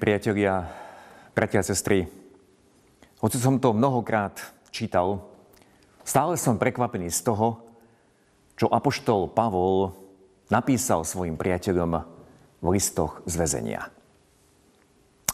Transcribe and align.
Priatelia, 0.00 0.64
bratia 1.36 1.60
a 1.60 1.68
sestry, 1.68 2.08
hoci 3.20 3.36
som 3.36 3.60
to 3.60 3.76
mnohokrát 3.76 4.40
čítal, 4.72 5.28
stále 6.08 6.40
som 6.40 6.56
prekvapený 6.56 7.12
z 7.12 7.20
toho, 7.20 7.60
čo 8.56 8.72
apoštol 8.72 9.28
Pavol 9.28 9.92
napísal 10.48 11.04
svojim 11.04 11.36
priateľom 11.36 12.00
v 12.64 12.66
listoch 12.72 13.20
z 13.28 13.34
väzenia. 13.44 13.92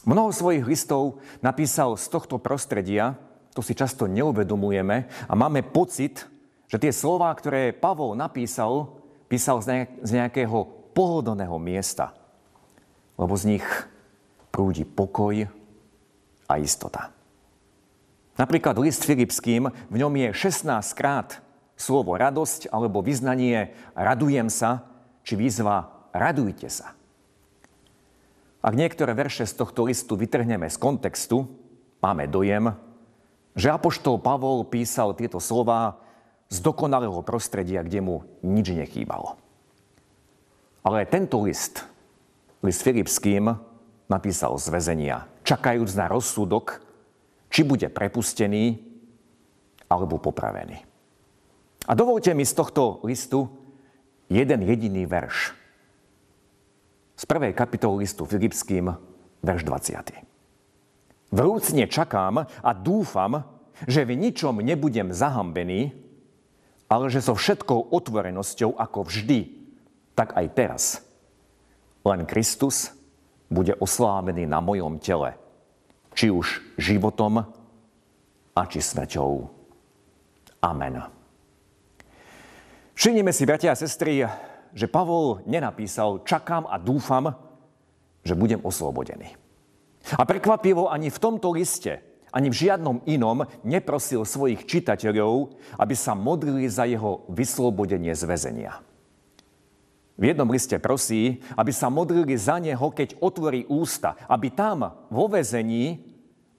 Mnoho 0.03 0.35
svojich 0.35 0.67
listov 0.67 1.23
napísal 1.47 1.95
z 1.95 2.11
tohto 2.11 2.43
prostredia, 2.43 3.15
to 3.55 3.63
si 3.63 3.71
často 3.71 4.11
neuvedomujeme 4.11 5.31
a 5.31 5.33
máme 5.39 5.63
pocit, 5.63 6.27
že 6.67 6.83
tie 6.83 6.91
slová, 6.91 7.31
ktoré 7.39 7.71
Pavol 7.71 8.19
napísal, 8.19 8.99
písal 9.31 9.63
z 10.03 10.11
nejakého 10.11 10.91
pohodlného 10.91 11.55
miesta, 11.63 12.19
lebo 13.15 13.39
z 13.39 13.55
nich 13.55 13.67
prúdi 14.57 14.89
pokoj 14.89 15.45
a 16.49 16.55
istota. 16.57 17.13
Napríklad 18.41 18.81
list 18.81 19.05
Filipským, 19.05 19.69
v 19.69 19.97
ňom 20.01 20.13
je 20.17 20.29
16 20.33 20.65
krát 20.97 21.45
slovo 21.77 22.17
radosť 22.17 22.73
alebo 22.73 23.05
vyznanie 23.05 23.77
radujem 23.93 24.49
sa, 24.49 24.89
či 25.29 25.37
výzva 25.37 26.09
radujte 26.17 26.73
sa. 26.73 26.97
Ak 28.65 28.73
niektoré 28.73 29.13
verše 29.13 29.45
z 29.45 29.61
tohto 29.61 29.85
listu 29.85 30.17
vytrhneme 30.17 30.73
z 30.73 30.81
kontextu, 30.81 31.45
máme 32.01 32.25
dojem, 32.25 32.73
že 33.53 33.69
Apoštol 33.69 34.25
Pavol 34.25 34.65
písal 34.65 35.13
tieto 35.13 35.37
slova 35.37 36.01
z 36.49 36.65
dokonalého 36.65 37.21
prostredia, 37.21 37.85
kde 37.85 38.01
mu 38.01 38.17
nič 38.41 38.73
nechýbalo. 38.73 39.37
Ale 40.81 41.05
tento 41.09 41.45
list, 41.45 41.85
list 42.65 42.81
Filipským, 42.81 43.76
napísal 44.07 44.55
z 44.59 44.67
väzenia, 44.71 45.27
čakajúc 45.43 45.91
na 45.99 46.07
rozsudok, 46.11 46.83
či 47.51 47.63
bude 47.63 47.87
prepustený 47.91 48.79
alebo 49.87 50.19
popravený. 50.19 50.83
A 51.87 51.93
dovolte 51.95 52.35
mi 52.35 52.43
z 52.43 52.55
tohto 52.59 52.99
listu 53.07 53.47
jeden 54.27 54.67
jediný 54.67 55.07
verš. 55.07 55.55
Z 57.17 57.25
prvej 57.25 57.55
kapitoly 57.55 58.03
listu 58.03 58.27
Filipským, 58.27 58.91
verš 59.41 59.63
20. 59.63 61.31
Vrúcne 61.31 61.85
čakám 61.87 62.47
a 62.47 62.71
dúfam, 62.75 63.47
že 63.87 64.03
v 64.03 64.19
ničom 64.19 64.59
nebudem 64.65 65.15
zahambený, 65.15 65.95
ale 66.87 67.11
že 67.11 67.23
so 67.23 67.35
všetkou 67.35 67.93
otvorenosťou, 67.93 68.79
ako 68.79 69.07
vždy, 69.07 69.53
tak 70.17 70.33
aj 70.33 70.47
teraz. 70.55 70.83
Len 72.07 72.25
Kristus 72.25 72.96
bude 73.51 73.75
oslávený 73.79 74.47
na 74.47 74.59
mojom 74.59 74.99
tele, 74.99 75.39
či 76.15 76.31
už 76.31 76.77
životom 76.79 77.45
a 78.57 78.61
či 78.67 78.81
smrťou. 78.83 79.33
Amen. 80.65 81.03
Všimnime 82.97 83.31
si, 83.31 83.45
bratia 83.45 83.77
a 83.77 83.79
sestry, 83.79 84.25
že 84.73 84.89
Pavol 84.89 85.45
nenapísal 85.45 86.25
čakám 86.25 86.65
a 86.65 86.81
dúfam, 86.81 87.29
že 88.25 88.33
budem 88.33 88.65
oslobodený. 88.65 89.37
A 90.17 90.23
prekvapivo 90.25 90.89
ani 90.89 91.13
v 91.13 91.19
tomto 91.21 91.53
liste, 91.53 92.01
ani 92.33 92.49
v 92.51 92.59
žiadnom 92.67 93.05
inom 93.07 93.45
neprosil 93.63 94.25
svojich 94.25 94.65
čitateľov, 94.65 95.55
aby 95.77 95.95
sa 95.95 96.17
modlili 96.17 96.67
za 96.67 96.89
jeho 96.89 97.25
vyslobodenie 97.31 98.17
z 98.17 98.23
väzenia. 98.25 98.73
V 100.17 100.33
jednom 100.33 100.49
liste 100.49 100.81
prosí, 100.81 101.45
aby 101.61 101.73
sa 101.77 101.93
modlili 101.93 102.41
za 102.41 102.57
neho, 102.57 102.89
keď 102.89 103.21
otvorí 103.21 103.69
ústa, 103.69 104.17
aby 104.33 104.49
tam, 104.49 104.89
vo 105.13 105.29
vezení 105.29 106.01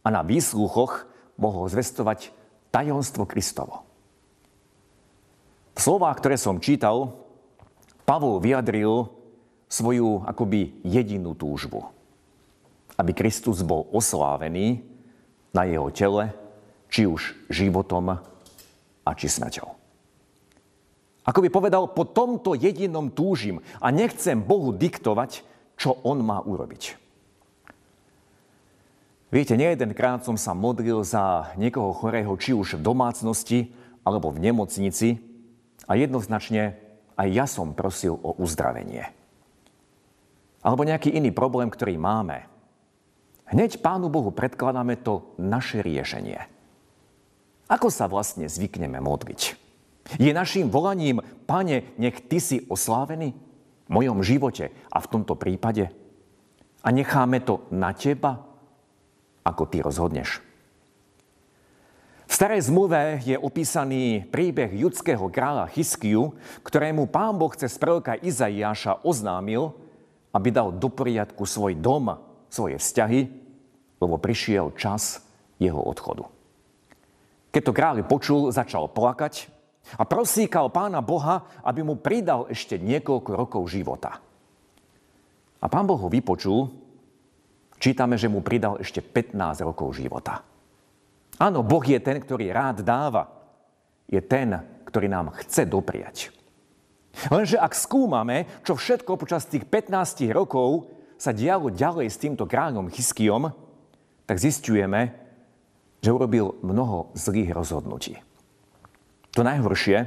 a 0.05 0.13
na 0.13 0.21
výsluchoch 0.21 1.09
mohol 1.41 1.65
zvestovať 1.65 2.29
tajomstvo 2.69 3.25
Kristovo. 3.25 3.85
V 5.73 5.79
slovách, 5.81 6.21
ktoré 6.21 6.37
som 6.37 6.61
čítal, 6.61 7.17
Pavol 8.05 8.41
vyjadril 8.41 9.09
svoju 9.69 10.25
akoby 10.25 10.81
jedinú 10.81 11.37
túžbu. 11.37 11.85
Aby 12.97 13.13
Kristus 13.13 13.61
bol 13.61 13.85
oslávený 13.93 14.81
na 15.53 15.69
jeho 15.69 15.93
tele, 15.93 16.33
či 16.89 17.05
už 17.05 17.37
životom 17.51 18.17
a 19.05 19.09
či 19.13 19.29
smrťou. 19.29 19.76
Ako 21.27 21.43
by 21.43 21.51
povedal, 21.51 21.91
po 21.91 22.07
tomto 22.07 22.55
jedinom 22.55 23.11
túžim 23.11 23.59
a 23.83 23.91
nechcem 23.91 24.39
Bohu 24.39 24.71
diktovať, 24.71 25.43
čo 25.75 25.99
On 26.07 26.15
má 26.23 26.39
urobiť. 26.39 26.95
Viete, 29.27 29.59
nejedenkrát 29.59 30.23
som 30.23 30.39
sa 30.39 30.55
modlil 30.55 31.03
za 31.03 31.51
niekoho 31.59 31.91
chorého, 31.91 32.31
či 32.39 32.55
už 32.55 32.79
v 32.79 32.85
domácnosti 32.87 33.75
alebo 34.07 34.31
v 34.31 34.39
nemocnici 34.39 35.19
a 35.83 35.99
jednoznačne 35.99 36.79
aj 37.19 37.27
ja 37.27 37.43
som 37.43 37.75
prosil 37.75 38.15
o 38.15 38.39
uzdravenie. 38.39 39.11
Alebo 40.63 40.87
nejaký 40.87 41.11
iný 41.11 41.35
problém, 41.35 41.67
ktorý 41.67 41.99
máme. 41.99 42.47
Hneď 43.51 43.83
Pánu 43.83 44.07
Bohu 44.07 44.31
predkladáme 44.31 44.95
to 44.95 45.35
naše 45.35 45.83
riešenie. 45.83 46.39
Ako 47.67 47.91
sa 47.91 48.07
vlastne 48.07 48.47
zvykneme 48.47 49.03
modliť? 49.03 49.66
Je 50.15 50.31
našim 50.31 50.71
volaním, 50.71 51.19
pane, 51.43 51.83
nech 51.99 52.23
ty 52.23 52.39
si 52.39 52.63
oslávený 52.71 53.35
v 53.87 53.89
mojom 53.91 54.23
živote 54.23 54.71
a 54.87 54.97
v 55.03 55.11
tomto 55.11 55.35
prípade. 55.35 55.91
A 56.79 56.87
necháme 56.95 57.43
to 57.43 57.67
na 57.75 57.91
teba, 57.91 58.39
ako 59.43 59.67
ty 59.67 59.83
rozhodneš. 59.83 60.39
V 62.27 62.31
starej 62.35 62.67
zmluve 62.67 63.23
je 63.23 63.39
opísaný 63.39 64.27
príbeh 64.27 64.71
judského 64.75 65.31
kráľa 65.31 65.71
Chyskiu, 65.71 66.35
ktorému 66.63 67.07
pán 67.07 67.39
Boh 67.39 67.51
cez 67.55 67.75
proroka 67.79 68.19
Izaiáša 68.19 69.03
oznámil, 69.07 69.71
aby 70.35 70.51
dal 70.51 70.75
do 70.75 70.91
poriadku 70.91 71.47
svoj 71.47 71.79
dom, 71.79 72.19
svoje 72.51 72.79
vzťahy, 72.79 73.31
lebo 74.03 74.19
prišiel 74.19 74.75
čas 74.75 75.23
jeho 75.55 75.79
odchodu. 75.79 76.27
Keď 77.55 77.61
to 77.63 77.73
kráľ 77.73 77.95
počul, 78.03 78.51
začal 78.51 78.91
plakať 78.91 79.47
a 79.95 80.03
prosíkal 80.03 80.67
pána 80.67 80.99
Boha, 80.99 81.47
aby 81.63 81.79
mu 81.79 81.95
pridal 81.95 82.51
ešte 82.51 82.75
niekoľko 82.75 83.31
rokov 83.31 83.63
života. 83.71 84.19
A 85.57 85.65
pán 85.71 85.87
Boh 85.87 85.97
ho 85.97 86.11
vypočul, 86.11 86.67
čítame, 87.79 88.19
že 88.19 88.27
mu 88.27 88.43
pridal 88.43 88.77
ešte 88.83 88.99
15 88.99 89.63
rokov 89.63 89.95
života. 89.95 90.43
Áno, 91.39 91.63
Boh 91.63 91.85
je 91.85 91.97
ten, 92.01 92.19
ktorý 92.19 92.51
rád 92.51 92.83
dáva. 92.83 93.29
Je 94.09 94.19
ten, 94.19 94.51
ktorý 94.89 95.07
nám 95.07 95.35
chce 95.39 95.63
dopriať. 95.69 96.35
Lenže 97.31 97.57
ak 97.57 97.73
skúmame, 97.73 98.45
čo 98.61 98.77
všetko 98.77 99.17
počas 99.17 99.49
tých 99.49 99.65
15 99.65 100.29
rokov 100.29 100.91
sa 101.17 101.33
dialo 101.33 101.73
ďalej 101.73 102.07
s 102.13 102.21
týmto 102.21 102.45
kráľom 102.45 102.93
Chyskiom, 102.93 103.49
tak 104.29 104.37
zistujeme, 104.37 105.17
že 105.97 106.13
urobil 106.13 106.61
mnoho 106.61 107.09
zlých 107.17 107.49
rozhodnutí. 107.57 108.26
To 109.37 109.45
najhoršie, 109.45 109.97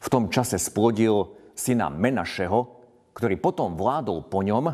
v 0.00 0.08
tom 0.08 0.32
čase 0.32 0.56
splodil 0.56 1.28
syna 1.52 1.92
Menašeho, 1.92 2.64
ktorý 3.12 3.36
potom 3.36 3.76
vládol 3.76 4.24
po 4.24 4.40
ňom. 4.40 4.72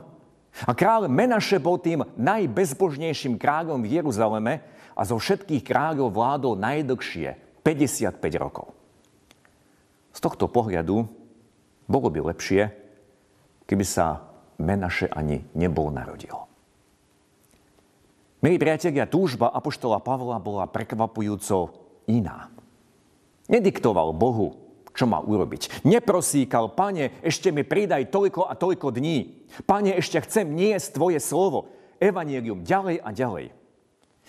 A 0.70 0.70
kráľ 0.70 1.10
Menaše 1.10 1.58
bol 1.58 1.82
tým 1.82 2.06
najbezbožnejším 2.14 3.42
kráľom 3.42 3.82
v 3.82 3.98
Jeruzaleme 3.98 4.62
a 4.94 5.02
zo 5.02 5.18
všetkých 5.18 5.66
kráľov 5.66 6.14
vládol 6.14 6.62
najdlhšie 6.62 7.58
55 7.66 8.22
rokov. 8.38 8.70
Z 10.14 10.30
tohto 10.30 10.46
pohľadu 10.46 11.02
bolo 11.90 12.06
by 12.06 12.30
lepšie, 12.30 12.70
keby 13.66 13.82
sa 13.82 14.22
Menaše 14.62 15.10
ani 15.10 15.42
nebol 15.58 15.90
narodil. 15.90 16.38
Milí 18.46 18.62
priatelia, 18.62 19.10
túžba 19.10 19.50
Apoštola 19.50 19.98
Pavla 19.98 20.38
bola 20.38 20.70
prekvapujúco 20.70 21.74
iná. 22.06 22.61
Nediktoval 23.50 24.14
Bohu, 24.14 24.62
čo 24.92 25.08
má 25.08 25.18
urobiť. 25.24 25.82
Neprosíkal, 25.88 26.76
pane, 26.76 27.16
ešte 27.24 27.48
mi 27.48 27.64
pridaj 27.64 28.12
toľko 28.12 28.46
a 28.46 28.54
toľko 28.54 28.92
dní. 28.92 29.48
Pane, 29.64 29.96
ešte 29.96 30.20
chcem 30.22 30.52
niesť 30.52 31.00
tvoje 31.00 31.18
slovo. 31.18 31.72
Evangelium 31.98 32.62
ďalej 32.66 33.00
a 33.00 33.10
ďalej. 33.10 33.46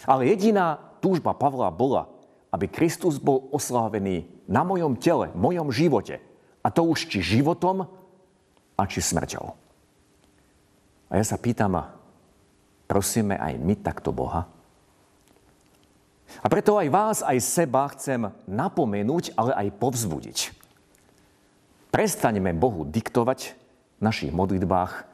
Ale 0.07 0.21
jediná 0.30 0.80
túžba 1.04 1.36
Pavla 1.36 1.69
bola, 1.69 2.10
aby 2.54 2.69
Kristus 2.69 3.18
bol 3.18 3.50
oslávený 3.50 4.30
na 4.45 4.62
mojom 4.62 4.98
tele, 4.98 5.33
mojom 5.33 5.74
živote. 5.74 6.21
A 6.63 6.71
to 6.71 6.86
už 6.88 7.12
či 7.12 7.19
životom 7.19 7.89
a 8.77 8.81
či 8.88 9.04
smrťou. 9.04 9.45
A 11.12 11.13
ja 11.19 11.25
sa 11.25 11.38
pýtam, 11.38 11.77
prosíme 12.88 13.38
aj 13.38 13.54
my 13.60 13.74
takto 13.77 14.15
Boha? 14.15 14.50
A 16.42 16.48
preto 16.50 16.80
aj 16.80 16.88
vás, 16.90 17.18
aj 17.22 17.38
seba 17.44 17.86
chcem 17.94 18.32
napomenúť, 18.50 19.38
ale 19.38 19.54
aj 19.54 19.68
povzbudiť. 19.78 20.40
Prestaňme 21.94 22.58
Bohu 22.58 22.90
diktovať 22.90 23.54
v 23.54 24.02
našich 24.02 24.34
modlitbách, 24.34 25.06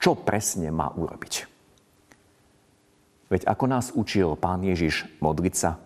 čo 0.00 0.16
presne 0.16 0.72
má 0.72 0.88
urobiť. 0.96 1.44
Veď 3.28 3.48
ako 3.48 3.64
nás 3.68 3.92
učil 3.92 4.36
Pán 4.36 4.64
Ježiš 4.64 5.08
modliť 5.20 5.54
sa 5.56 5.80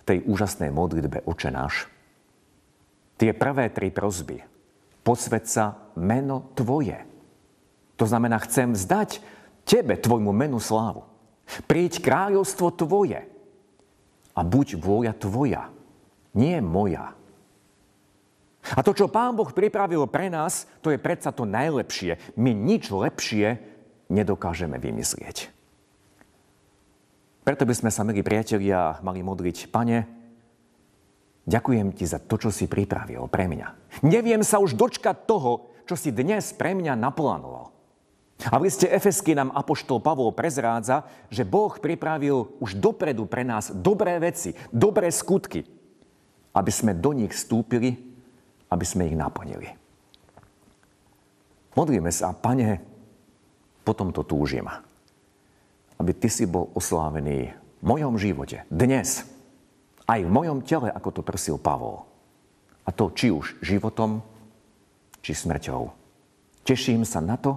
v 0.00 0.02
tej 0.04 0.18
úžasnej 0.28 0.68
modlitbe 0.68 1.24
Oče 1.24 1.48
náš. 1.52 1.88
Tie 3.20 3.32
prvé 3.32 3.72
tri 3.72 3.88
prozby. 3.88 4.40
Posved 5.04 5.44
sa 5.44 5.92
meno 5.96 6.52
Tvoje. 6.56 6.96
To 8.00 8.08
znamená, 8.08 8.40
chcem 8.44 8.72
vzdať 8.72 9.20
Tebe, 9.64 9.96
Tvojmu 10.00 10.32
menu 10.32 10.56
slávu. 10.56 11.04
Príď 11.68 12.00
kráľovstvo 12.00 12.72
Tvoje. 12.72 13.33
A 14.34 14.40
buď 14.42 14.78
vôľa 14.78 15.14
Tvoja, 15.14 15.70
nie 16.34 16.58
moja. 16.58 17.14
A 18.74 18.80
to, 18.80 18.96
čo 18.96 19.12
Pán 19.12 19.36
Boh 19.36 19.52
pripravil 19.52 20.08
pre 20.08 20.32
nás, 20.32 20.64
to 20.80 20.88
je 20.88 20.98
predsa 20.98 21.30
to 21.30 21.44
najlepšie. 21.44 22.16
My 22.40 22.56
nič 22.56 22.88
lepšie 22.88 23.60
nedokážeme 24.08 24.80
vymyslieť. 24.80 25.52
Preto 27.44 27.68
by 27.68 27.74
sme 27.76 27.90
sa, 27.92 28.08
milí 28.08 28.24
priatelia, 28.24 28.96
mali 29.04 29.20
modliť, 29.20 29.68
Pane, 29.68 29.98
ďakujem 31.44 31.92
Ti 31.92 32.04
za 32.08 32.18
to, 32.24 32.40
čo 32.40 32.48
si 32.48 32.64
pripravil 32.64 33.28
pre 33.28 33.44
mňa. 33.52 34.00
Neviem 34.08 34.40
sa 34.40 34.64
už 34.64 34.72
dočkať 34.80 35.28
toho, 35.28 35.68
čo 35.84 35.92
si 35.92 36.08
dnes 36.08 36.56
pre 36.56 36.72
mňa 36.72 36.96
naplánoval. 36.96 37.73
A 38.50 38.60
v 38.60 38.68
liste 38.68 38.84
Efesky 38.88 39.32
nám 39.32 39.54
Apoštol 39.56 40.04
Pavol 40.04 40.34
prezrádza, 40.36 41.06
že 41.32 41.48
Boh 41.48 41.72
pripravil 41.80 42.60
už 42.60 42.76
dopredu 42.76 43.24
pre 43.24 43.46
nás 43.46 43.72
dobré 43.72 44.20
veci, 44.20 44.52
dobré 44.68 45.08
skutky, 45.08 45.64
aby 46.52 46.70
sme 46.72 46.92
do 46.92 47.16
nich 47.16 47.32
vstúpili, 47.32 47.96
aby 48.68 48.84
sme 48.84 49.08
ich 49.08 49.16
naplnili. 49.16 49.72
Modlíme 51.74 52.12
sa, 52.12 52.36
Pane, 52.36 52.78
potom 53.82 54.12
to 54.14 54.22
túžim 54.22 54.68
aby 55.98 56.12
Ty 56.14 56.28
si 56.30 56.44
bol 56.44 56.70
oslávený 56.74 57.54
v 57.54 57.84
mojom 57.84 58.18
živote, 58.18 58.66
dnes, 58.68 59.24
aj 60.04 60.20
v 60.20 60.30
mojom 60.30 60.60
tele, 60.60 60.90
ako 60.90 61.20
to 61.20 61.22
prsil 61.24 61.56
Pavol. 61.56 62.04
A 62.84 62.92
to 62.92 63.08
či 63.16 63.32
už 63.32 63.56
životom, 63.64 64.20
či 65.24 65.32
smrťou. 65.32 65.88
Teším 66.64 67.08
sa 67.08 67.24
na 67.24 67.40
to, 67.40 67.56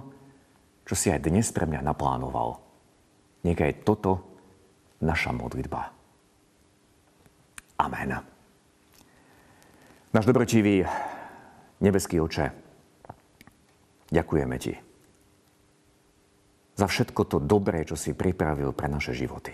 čo 0.88 0.96
si 0.96 1.12
aj 1.12 1.28
dnes 1.28 1.52
pre 1.52 1.68
mňa 1.68 1.84
naplánoval. 1.84 2.56
Nech 3.44 3.60
je 3.60 3.84
toto 3.84 4.24
naša 5.04 5.36
modlitba. 5.36 5.92
Amen. 7.78 8.16
Náš 10.10 10.24
dobročivý 10.24 10.82
nebeský 11.84 12.18
oče, 12.18 12.50
ďakujeme 14.08 14.56
Ti 14.56 14.88
za 16.78 16.86
všetko 16.86 17.22
to 17.26 17.38
dobré, 17.42 17.82
čo 17.82 17.98
si 17.98 18.14
pripravil 18.14 18.70
pre 18.70 18.86
naše 18.86 19.10
životy. 19.10 19.50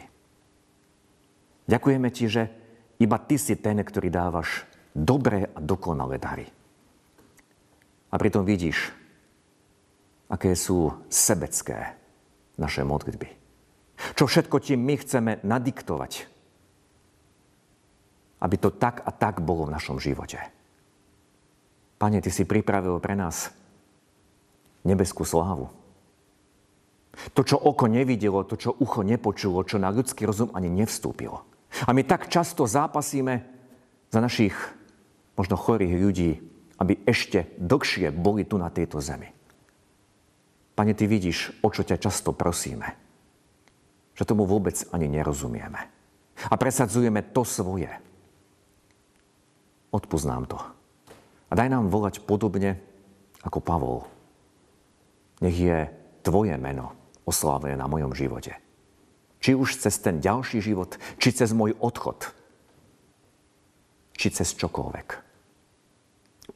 Ďakujeme 1.64 2.08
ti, 2.12 2.28
že 2.28 2.52
iba 3.00 3.16
ty 3.16 3.40
si 3.40 3.56
ten, 3.56 3.80
ktorý 3.80 4.12
dávaš 4.12 4.68
dobré 4.92 5.48
a 5.48 5.58
dokonalé 5.58 6.20
dary. 6.20 6.44
A 8.12 8.20
pritom 8.20 8.44
vidíš, 8.44 8.92
aké 10.34 10.58
sú 10.58 10.90
sebecké 11.06 11.94
naše 12.58 12.82
modlitby. 12.82 13.30
Čo 14.18 14.26
všetko 14.26 14.58
ti 14.58 14.74
my 14.74 14.94
chceme 14.98 15.38
nadiktovať, 15.46 16.26
aby 18.42 18.56
to 18.58 18.74
tak 18.74 19.06
a 19.06 19.14
tak 19.14 19.38
bolo 19.38 19.70
v 19.70 19.74
našom 19.78 20.02
živote. 20.02 20.42
Pane, 22.02 22.18
Ty 22.18 22.30
si 22.34 22.42
pripravil 22.42 22.98
pre 22.98 23.14
nás 23.14 23.54
nebeskú 24.82 25.22
slávu. 25.22 25.70
To, 27.38 27.46
čo 27.46 27.54
oko 27.54 27.86
nevidelo, 27.86 28.42
to, 28.42 28.58
čo 28.58 28.74
ucho 28.74 29.06
nepočulo, 29.06 29.62
čo 29.62 29.78
na 29.78 29.94
ľudský 29.94 30.26
rozum 30.26 30.50
ani 30.50 30.66
nevstúpilo. 30.66 31.46
A 31.86 31.94
my 31.94 32.02
tak 32.02 32.26
často 32.26 32.66
zápasíme 32.66 33.46
za 34.10 34.18
našich 34.18 34.54
možno 35.38 35.54
chorých 35.54 35.94
ľudí, 35.94 36.30
aby 36.82 36.98
ešte 37.06 37.54
dlhšie 37.62 38.10
boli 38.10 38.42
tu 38.42 38.58
na 38.58 38.66
tejto 38.66 38.98
zemi. 38.98 39.30
Pane, 40.74 40.94
ty 40.94 41.06
vidíš, 41.06 41.54
o 41.62 41.70
čo 41.70 41.86
ťa 41.86 42.02
často 42.02 42.34
prosíme. 42.34 42.98
Že 44.18 44.34
tomu 44.34 44.42
vôbec 44.46 44.74
ani 44.90 45.06
nerozumieme. 45.06 45.80
A 46.50 46.54
presadzujeme 46.58 47.22
to 47.30 47.46
svoje. 47.46 47.90
Odpoznám 49.94 50.50
to. 50.50 50.58
A 51.50 51.52
daj 51.54 51.70
nám 51.70 51.86
volať 51.86 52.26
podobne 52.26 52.82
ako 53.46 53.62
Pavol. 53.62 53.98
Nech 55.38 55.54
je 55.54 55.86
tvoje 56.26 56.58
meno 56.58 56.90
oslávené 57.22 57.78
na 57.78 57.86
mojom 57.86 58.10
živote. 58.10 58.58
Či 59.38 59.54
už 59.54 59.78
cez 59.78 59.94
ten 60.02 60.18
ďalší 60.18 60.58
život, 60.58 60.98
či 61.22 61.30
cez 61.30 61.54
môj 61.54 61.76
odchod, 61.78 62.32
či 64.16 64.32
cez 64.32 64.56
čokoľvek. 64.56 65.08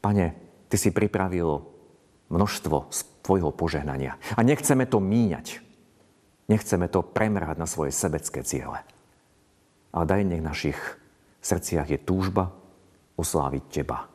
Pane, 0.03 0.27
Ty 0.69 0.77
si 0.77 0.93
pripravil 0.93 1.65
množstvo 2.29 2.89
z 2.93 2.99
Tvojho 3.25 3.53
požehnania 3.53 4.17
a 4.37 4.41
nechceme 4.41 4.89
to 4.89 5.05
míňať. 5.05 5.61
Nechceme 6.49 6.89
to 6.89 7.05
premerať 7.05 7.61
na 7.61 7.69
svoje 7.69 7.93
sebecké 7.93 8.41
ciele. 8.41 8.81
Ale 9.93 10.05
daj 10.09 10.25
nech 10.25 10.41
v 10.41 10.49
našich 10.49 10.79
srdciach 11.45 11.93
je 11.93 12.01
túžba 12.01 12.49
osláviť 13.21 13.65
Teba. 13.69 14.09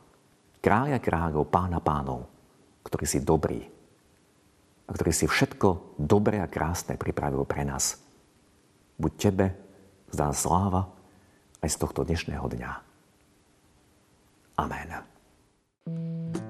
Kráľa 0.58 0.98
kráľov, 0.98 1.46
pána 1.46 1.78
pánov, 1.78 2.26
ktorý 2.82 3.06
si 3.06 3.22
dobrý, 3.22 3.62
a 4.84 4.90
ktorý 4.90 5.12
si 5.14 5.30
všetko 5.30 5.96
dobré 5.96 6.42
a 6.42 6.50
krásne 6.50 6.98
pripravil 6.98 7.46
pre 7.46 7.62
nás. 7.62 8.02
Buď 8.98 9.12
Tebe 9.14 9.46
zdá 10.10 10.34
sláva 10.34 10.90
aj 11.62 11.70
z 11.70 11.76
tohto 11.78 12.02
dnešného 12.02 12.46
dňa. 12.50 12.70
Amen. 14.54 15.14
you 15.86 16.43